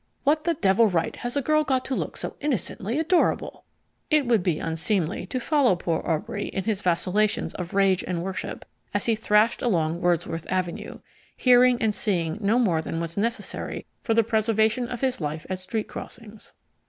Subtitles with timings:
[0.23, 3.65] "What the devil right has a girl got to look so innocently adorable?"
[4.09, 8.65] It would be unseemly to follow poor Aubrey in his vacillations of rage and worship
[8.95, 11.01] as he thrashed along Wordsworth Avenue,
[11.37, 15.59] hearing and seeing no more than was necessary for the preservation of his life at
[15.59, 16.53] street crossings.